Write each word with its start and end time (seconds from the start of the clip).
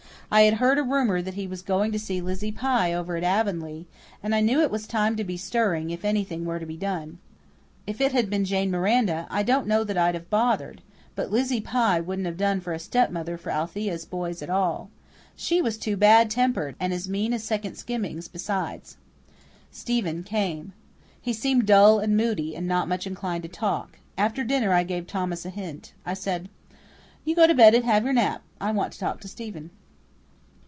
I 0.33 0.43
had 0.43 0.53
heard 0.55 0.79
a 0.79 0.83
rumour 0.83 1.21
that 1.21 1.33
he 1.33 1.45
was 1.45 1.61
going 1.61 1.91
to 1.91 1.99
see 1.99 2.21
Lizzie 2.21 2.53
Pye 2.53 2.93
over 2.93 3.17
at 3.17 3.23
Avonlea, 3.25 3.85
and 4.23 4.33
I 4.33 4.39
knew 4.39 4.61
it 4.61 4.71
was 4.71 4.87
time 4.87 5.17
to 5.17 5.25
be 5.25 5.35
stirring, 5.35 5.89
if 5.89 6.05
anything 6.05 6.45
were 6.45 6.57
to 6.57 6.65
be 6.65 6.77
done. 6.77 7.17
If 7.85 7.99
it 7.99 8.13
had 8.13 8.29
been 8.29 8.45
Jane 8.45 8.71
Miranda 8.71 9.27
I 9.29 9.43
don't 9.43 9.67
know 9.67 9.83
that 9.83 9.97
I'd 9.97 10.15
have 10.15 10.29
bothered; 10.29 10.83
but 11.17 11.33
Lizzie 11.33 11.59
Pye 11.59 11.99
wouldn't 11.99 12.27
have 12.27 12.37
done 12.37 12.61
for 12.61 12.71
a 12.71 12.79
stepmother 12.79 13.37
for 13.37 13.49
Althea's 13.49 14.05
boys 14.05 14.41
at 14.41 14.49
all. 14.49 14.89
She 15.35 15.61
was 15.61 15.77
too 15.77 15.97
bad 15.97 16.29
tempered, 16.29 16.77
and 16.79 16.93
as 16.93 17.09
mean 17.09 17.33
as 17.33 17.43
second 17.43 17.75
skimmings 17.75 18.29
besides. 18.29 18.95
Stephen 19.69 20.23
came. 20.23 20.71
He 21.21 21.33
seemed 21.33 21.65
dull 21.67 21.99
and 21.99 22.15
moody, 22.15 22.55
and 22.55 22.65
not 22.65 22.87
much 22.87 23.05
inclined 23.05 23.43
to 23.43 23.49
talk. 23.49 23.99
After 24.17 24.45
dinner 24.45 24.71
I 24.71 24.83
gave 24.83 25.07
Thomas 25.07 25.45
a 25.45 25.49
hint. 25.49 25.91
I 26.05 26.13
said, 26.13 26.47
"You 27.25 27.35
go 27.35 27.47
to 27.47 27.53
bed 27.53 27.75
and 27.75 27.83
have 27.83 28.05
your 28.05 28.13
nap. 28.13 28.41
I 28.61 28.71
want 28.71 28.93
to 28.93 28.99
talk 28.99 29.19
to 29.19 29.27
Stephen." 29.27 29.71